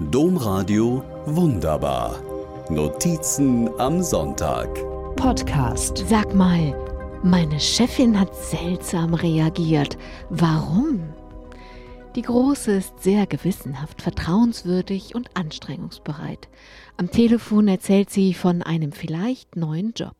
[0.00, 2.22] Domradio Wunderbar.
[2.70, 4.68] Notizen am Sonntag.
[5.16, 6.04] Podcast.
[6.08, 6.72] Sag mal,
[7.24, 9.98] meine Chefin hat seltsam reagiert.
[10.30, 11.00] Warum?
[12.14, 16.48] Die Große ist sehr gewissenhaft, vertrauenswürdig und anstrengungsbereit.
[16.96, 20.14] Am Telefon erzählt sie von einem vielleicht neuen Job.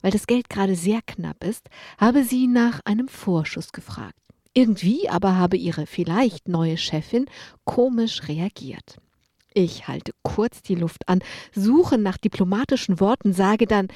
[0.00, 1.68] Weil das Geld gerade sehr knapp ist,
[1.98, 4.16] habe sie nach einem Vorschuss gefragt.
[4.54, 7.26] Irgendwie aber habe ihre vielleicht neue Chefin
[7.64, 8.98] komisch reagiert.
[9.54, 11.20] Ich halte kurz die Luft an,
[11.54, 13.88] suche nach diplomatischen Worten, sage dann,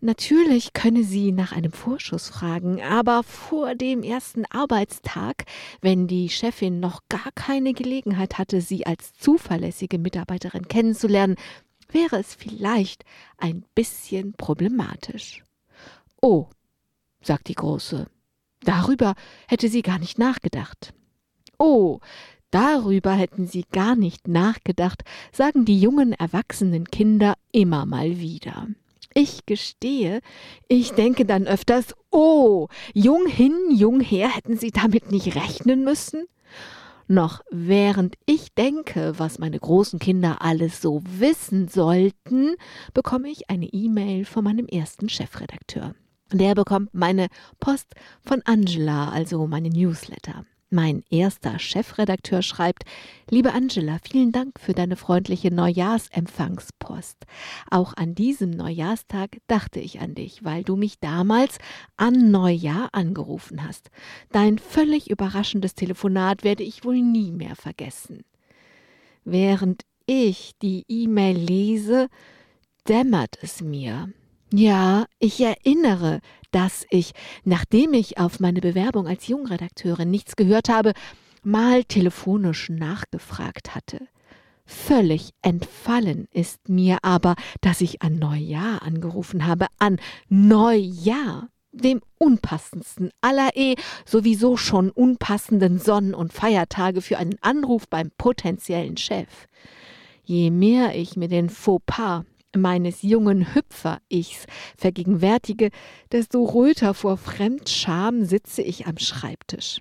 [0.00, 5.44] Natürlich könne sie nach einem Vorschuss fragen, aber vor dem ersten Arbeitstag,
[5.80, 11.36] wenn die Chefin noch gar keine Gelegenheit hatte, sie als zuverlässige Mitarbeiterin kennenzulernen,
[11.90, 13.04] wäre es vielleicht
[13.38, 15.42] ein bisschen problematisch.
[16.20, 16.48] Oh,
[17.22, 18.06] sagt die Große,
[18.66, 19.14] darüber
[19.48, 20.92] hätte sie gar nicht nachgedacht.
[21.58, 22.00] Oh,
[22.50, 28.68] darüber hätten sie gar nicht nachgedacht, sagen die jungen erwachsenen Kinder immer mal wieder.
[29.14, 30.20] Ich gestehe,
[30.68, 36.26] ich denke dann öfters, oh, jung hin, jung her, hätten sie damit nicht rechnen müssen?
[37.08, 42.56] Noch während ich denke, was meine großen Kinder alles so wissen sollten,
[42.92, 45.94] bekomme ich eine E-Mail von meinem ersten Chefredakteur.
[46.32, 47.28] Der bekommt meine
[47.60, 50.44] Post von Angela, also meine Newsletter.
[50.68, 52.82] Mein erster Chefredakteur schreibt,
[53.30, 57.18] liebe Angela, vielen Dank für deine freundliche Neujahrsempfangspost.
[57.70, 61.58] Auch an diesem Neujahrstag dachte ich an dich, weil du mich damals
[61.96, 63.90] an Neujahr angerufen hast.
[64.32, 68.24] Dein völlig überraschendes Telefonat werde ich wohl nie mehr vergessen.
[69.24, 72.08] Während ich die E-Mail lese,
[72.88, 74.08] dämmert es mir.
[74.52, 76.20] Ja, ich erinnere,
[76.52, 77.12] dass ich,
[77.44, 80.92] nachdem ich auf meine Bewerbung als Jungredakteurin nichts gehört habe,
[81.42, 84.06] mal telefonisch nachgefragt hatte.
[84.64, 93.10] Völlig entfallen ist mir aber, dass ich an Neujahr angerufen habe, an Neujahr, dem unpassendsten
[93.20, 93.74] aller eh
[94.04, 99.46] sowieso schon unpassenden Sonnen- und Feiertage für einen Anruf beim potenziellen Chef.
[100.24, 102.24] Je mehr ich mir den Fauxpas
[102.56, 104.46] meines jungen Hüpfer-Ichs
[104.76, 105.70] vergegenwärtige,
[106.12, 109.80] desto röter vor Fremdscham sitze ich am Schreibtisch.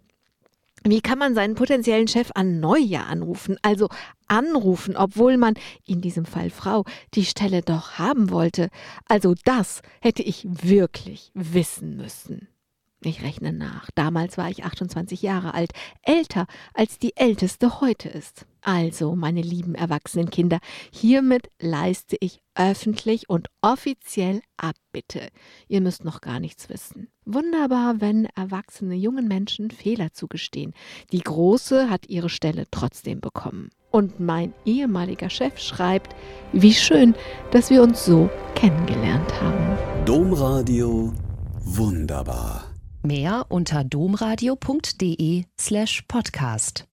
[0.87, 3.89] Wie kann man seinen potenziellen Chef an Neujahr anrufen, also
[4.27, 8.69] anrufen, obwohl man, in diesem Fall Frau, die Stelle doch haben wollte?
[9.07, 12.49] Also das hätte ich wirklich wissen müssen.
[13.01, 13.89] Ich rechne nach.
[13.95, 15.71] Damals war ich 28 Jahre alt,
[16.03, 18.45] älter als die älteste heute ist.
[18.67, 20.57] Also, meine lieben erwachsenen Kinder,
[20.91, 25.27] hiermit leiste ich öffentlich und offiziell Abbitte.
[25.67, 27.09] Ihr müsst noch gar nichts wissen.
[27.25, 30.73] Wunderbar, wenn erwachsene jungen Menschen Fehler zugestehen.
[31.11, 33.69] Die Große hat ihre Stelle trotzdem bekommen.
[33.91, 36.15] Und mein ehemaliger Chef schreibt,
[36.51, 37.13] wie schön,
[37.51, 40.05] dass wir uns so kennengelernt haben.
[40.05, 41.13] Domradio
[41.59, 42.73] wunderbar.
[43.03, 46.87] Mehr unter domradio.de slash podcast.